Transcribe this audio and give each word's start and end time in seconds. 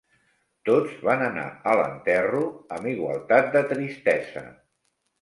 Tots 0.69 0.95
van 1.07 1.25
anar 1.25 1.43
a 1.71 1.77
l'enterro 1.81 2.41
amb 2.81 2.91
igualtat 2.97 3.55
de 3.59 3.67
tristesa 3.77 4.49